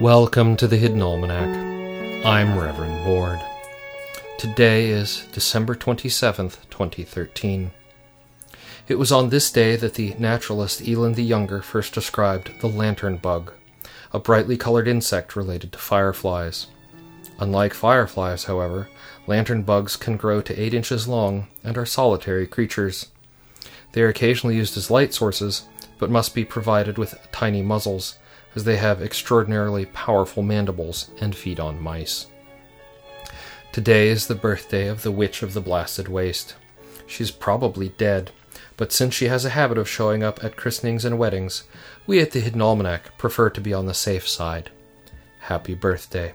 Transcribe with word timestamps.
Welcome 0.00 0.56
to 0.56 0.66
the 0.66 0.78
Hidden 0.78 1.02
Almanac. 1.02 2.24
I'm 2.24 2.58
Reverend 2.58 3.04
Ward. 3.04 3.38
Today 4.38 4.88
is 4.88 5.26
December 5.30 5.74
27th, 5.74 6.56
2013. 6.70 7.70
It 8.88 8.94
was 8.94 9.12
on 9.12 9.28
this 9.28 9.52
day 9.52 9.76
that 9.76 9.92
the 9.92 10.14
naturalist 10.18 10.80
Eland 10.80 11.16
the 11.16 11.22
Younger 11.22 11.60
first 11.60 11.92
described 11.92 12.62
the 12.62 12.66
lantern 12.66 13.18
bug, 13.18 13.52
a 14.14 14.18
brightly 14.18 14.56
colored 14.56 14.88
insect 14.88 15.36
related 15.36 15.70
to 15.72 15.78
fireflies. 15.78 16.68
Unlike 17.38 17.74
fireflies, 17.74 18.44
however, 18.44 18.88
lantern 19.26 19.64
bugs 19.64 19.96
can 19.96 20.16
grow 20.16 20.40
to 20.40 20.58
8 20.58 20.72
inches 20.72 21.08
long 21.08 21.48
and 21.62 21.76
are 21.76 21.84
solitary 21.84 22.46
creatures. 22.46 23.10
They 23.92 24.00
are 24.00 24.08
occasionally 24.08 24.56
used 24.56 24.78
as 24.78 24.90
light 24.90 25.12
sources, 25.12 25.64
but 25.98 26.08
must 26.08 26.34
be 26.34 26.46
provided 26.46 26.96
with 26.96 27.18
tiny 27.32 27.60
muzzles, 27.60 28.16
as 28.54 28.64
they 28.64 28.76
have 28.76 29.02
extraordinarily 29.02 29.86
powerful 29.86 30.42
mandibles 30.42 31.10
and 31.20 31.34
feed 31.34 31.60
on 31.60 31.80
mice. 31.80 32.26
Today 33.72 34.08
is 34.08 34.26
the 34.26 34.34
birthday 34.34 34.88
of 34.88 35.02
the 35.02 35.12
Witch 35.12 35.42
of 35.42 35.54
the 35.54 35.60
Blasted 35.60 36.08
Waste. 36.08 36.56
She's 37.06 37.30
probably 37.30 37.90
dead, 37.90 38.32
but 38.76 38.92
since 38.92 39.14
she 39.14 39.28
has 39.28 39.44
a 39.44 39.50
habit 39.50 39.78
of 39.78 39.88
showing 39.88 40.22
up 40.22 40.42
at 40.42 40.56
christenings 40.56 41.04
and 41.04 41.18
weddings, 41.18 41.64
we 42.06 42.20
at 42.20 42.32
the 42.32 42.40
Hidden 42.40 42.60
Almanac 42.62 43.16
prefer 43.18 43.50
to 43.50 43.60
be 43.60 43.72
on 43.72 43.86
the 43.86 43.94
safe 43.94 44.28
side. 44.28 44.70
Happy 45.40 45.74
birthday. 45.74 46.34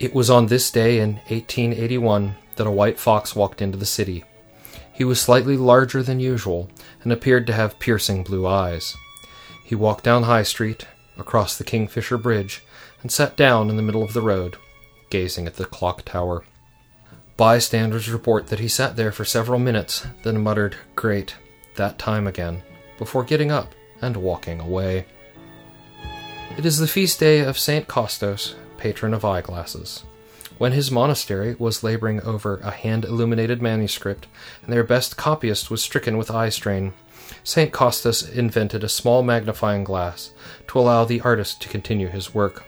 It 0.00 0.14
was 0.14 0.30
on 0.30 0.46
this 0.46 0.70
day 0.70 0.98
in 0.98 1.14
1881 1.28 2.34
that 2.56 2.66
a 2.66 2.70
white 2.70 2.98
fox 2.98 3.36
walked 3.36 3.62
into 3.62 3.78
the 3.78 3.86
city. 3.86 4.24
He 4.92 5.04
was 5.04 5.20
slightly 5.20 5.56
larger 5.56 6.02
than 6.02 6.18
usual 6.18 6.70
and 7.02 7.12
appeared 7.12 7.46
to 7.46 7.52
have 7.52 7.78
piercing 7.78 8.24
blue 8.24 8.46
eyes. 8.46 8.96
He 9.64 9.74
walked 9.74 10.04
down 10.04 10.24
High 10.24 10.42
Street, 10.42 10.86
across 11.18 11.56
the 11.56 11.64
Kingfisher 11.64 12.18
Bridge, 12.18 12.62
and 13.02 13.10
sat 13.10 13.36
down 13.36 13.70
in 13.70 13.76
the 13.76 13.82
middle 13.82 14.02
of 14.02 14.12
the 14.12 14.22
road, 14.22 14.56
gazing 15.10 15.46
at 15.46 15.56
the 15.56 15.64
clock 15.64 16.04
tower. 16.04 16.44
Bystanders 17.36 18.10
report 18.10 18.48
that 18.48 18.60
he 18.60 18.68
sat 18.68 18.96
there 18.96 19.12
for 19.12 19.24
several 19.24 19.58
minutes, 19.58 20.06
then 20.22 20.42
muttered, 20.42 20.76
Great, 20.94 21.36
that 21.76 21.98
time 21.98 22.26
again, 22.26 22.62
before 22.98 23.24
getting 23.24 23.50
up 23.50 23.74
and 24.00 24.16
walking 24.16 24.60
away. 24.60 25.06
It 26.58 26.66
is 26.66 26.78
the 26.78 26.86
feast 26.86 27.18
day 27.18 27.40
of 27.40 27.58
St. 27.58 27.88
Costos, 27.88 28.54
patron 28.76 29.14
of 29.14 29.24
eyeglasses. 29.24 30.04
When 30.58 30.72
his 30.72 30.90
monastery 30.90 31.56
was 31.58 31.82
laboring 31.82 32.20
over 32.22 32.58
a 32.58 32.70
hand 32.70 33.04
illuminated 33.04 33.62
manuscript, 33.62 34.26
and 34.62 34.72
their 34.72 34.84
best 34.84 35.16
copyist 35.16 35.70
was 35.70 35.82
stricken 35.82 36.18
with 36.18 36.30
eye 36.30 36.50
strain, 36.50 36.92
St. 37.44 37.72
Costos 37.72 38.28
invented 38.28 38.84
a 38.84 38.88
small 38.88 39.22
magnifying 39.22 39.84
glass 39.84 40.32
to 40.68 40.78
allow 40.78 41.04
the 41.04 41.20
artist 41.20 41.60
to 41.62 41.68
continue 41.68 42.08
his 42.08 42.34
work. 42.34 42.64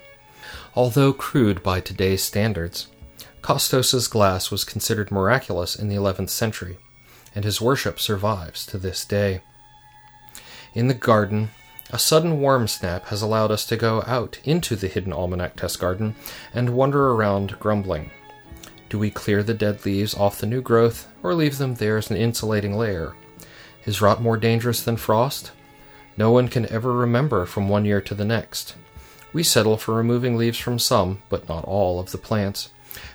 Although 0.74 1.12
crude 1.12 1.62
by 1.62 1.80
today's 1.80 2.22
standards, 2.22 2.88
Costos's 3.42 4.08
glass 4.08 4.50
was 4.50 4.64
considered 4.64 5.10
miraculous 5.10 5.76
in 5.76 5.88
the 5.88 5.96
11th 5.96 6.30
century, 6.30 6.78
and 7.34 7.44
his 7.44 7.60
worship 7.60 8.00
survives 8.00 8.64
to 8.66 8.78
this 8.78 9.04
day. 9.04 9.42
In 10.72 10.88
the 10.88 10.94
garden, 10.94 11.50
a 11.90 11.98
sudden 11.98 12.40
warm 12.40 12.66
snap 12.66 13.06
has 13.06 13.22
allowed 13.22 13.50
us 13.50 13.66
to 13.66 13.76
go 13.76 14.02
out 14.06 14.40
into 14.44 14.74
the 14.74 14.88
hidden 14.88 15.12
almanac 15.12 15.56
test 15.56 15.78
garden 15.78 16.16
and 16.52 16.70
wander 16.70 17.10
around 17.10 17.58
grumbling. 17.60 18.10
Do 18.88 18.98
we 18.98 19.10
clear 19.10 19.42
the 19.42 19.54
dead 19.54 19.84
leaves 19.84 20.14
off 20.14 20.38
the 20.38 20.46
new 20.46 20.62
growth, 20.62 21.06
or 21.22 21.34
leave 21.34 21.58
them 21.58 21.74
there 21.74 21.96
as 21.96 22.10
an 22.10 22.16
insulating 22.16 22.76
layer? 22.76 23.14
Is 23.86 24.00
rot 24.00 24.22
more 24.22 24.36
dangerous 24.36 24.82
than 24.82 24.96
frost? 24.96 25.52
No 26.16 26.30
one 26.30 26.48
can 26.48 26.70
ever 26.72 26.92
remember 26.92 27.44
from 27.44 27.68
one 27.68 27.84
year 27.84 28.00
to 28.00 28.14
the 28.14 28.24
next. 28.24 28.76
We 29.32 29.42
settle 29.42 29.76
for 29.76 29.94
removing 29.94 30.36
leaves 30.36 30.58
from 30.58 30.78
some, 30.78 31.20
but 31.28 31.48
not 31.48 31.64
all, 31.64 31.98
of 31.98 32.12
the 32.12 32.18
plants, 32.18 32.70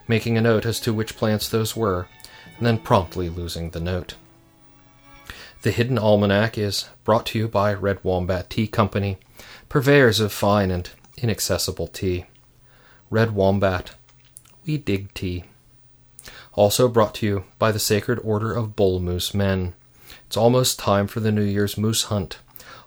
making 0.08 0.38
a 0.38 0.42
note 0.42 0.66
as 0.66 0.80
to 0.82 0.94
which 0.94 1.16
plants 1.16 1.48
those 1.48 1.76
were, 1.76 2.08
and 2.58 2.66
then 2.66 2.78
promptly 2.78 3.30
losing 3.30 3.70
the 3.70 3.80
note. 3.80 4.16
The 5.62 5.72
Hidden 5.72 5.98
Almanac 5.98 6.58
is 6.58 6.90
brought 7.04 7.26
to 7.28 7.40
you 7.40 7.48
by 7.48 7.74
Red 7.74 8.04
Wombat 8.04 8.50
Tea 8.50 8.68
Company, 8.68 9.18
purveyors 9.70 10.20
of 10.20 10.32
fine 10.32 10.72
and 10.72 10.90
inaccessible 11.18 11.88
tea. 11.88 12.26
Red 13.10 13.32
Wombat, 13.32 13.96
we 14.66 14.78
dig 14.78 15.14
tea. 15.14 15.46
Also 16.54 16.88
brought 16.88 17.16
to 17.16 17.26
you 17.26 17.44
by 17.58 17.72
the 17.72 17.80
Sacred 17.80 18.20
Order 18.24 18.54
of 18.54 18.76
Bull 18.76 19.00
Moose 19.00 19.34
Men. 19.34 19.74
It's 20.30 20.38
almost 20.38 20.78
time 20.78 21.08
for 21.08 21.22
the 21.22 21.32
New 21.32 21.42
Year's 21.42 21.76
moose 21.76 22.04
hunt. 22.04 22.38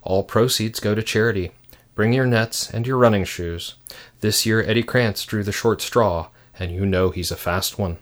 All 0.03 0.23
proceeds 0.23 0.79
go 0.79 0.95
to 0.95 1.03
charity. 1.03 1.51
Bring 1.97 2.13
your 2.13 2.25
nets 2.25 2.71
and 2.71 2.87
your 2.87 2.97
running 2.97 3.25
shoes. 3.25 3.75
This 4.21 4.47
year, 4.47 4.63
Eddie 4.63 4.85
Krantz 4.85 5.25
drew 5.25 5.43
the 5.43 5.51
short 5.51 5.83
straw, 5.83 6.29
and 6.57 6.71
you 6.71 6.87
know 6.87 7.11
he's 7.11 7.33
a 7.33 7.37
fast 7.37 7.81
one. 7.81 7.99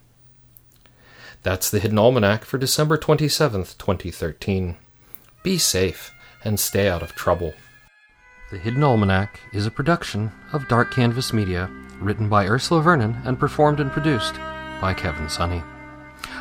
That's 1.43 1.71
the 1.71 1.79
Hidden 1.79 1.99
Almanac 1.99 2.45
for 2.45 2.59
December 2.59 2.99
27th, 2.99 3.79
2013. 3.79 4.77
Be 5.43 5.57
safe 5.57 6.13
and 6.45 6.61
stay 6.61 6.91
out 6.91 7.03
of 7.03 7.15
trouble. 7.15 7.55
The 8.51 8.59
Hidden 8.59 8.85
Almanac 8.85 9.41
is 9.55 9.65
a 9.65 9.71
production 9.71 10.33
of 10.53 10.69
Dark 10.69 10.93
Canvas 10.93 11.33
Media, 11.33 11.71
written 11.99 12.29
by 12.29 12.47
Ursula 12.47 12.83
Vernon 12.83 13.17
and 13.25 13.41
performed 13.41 13.81
and 13.81 13.91
produced 13.91 14.35
by 14.83 14.93
Kevin 14.93 15.31
Sonney. 15.31 15.63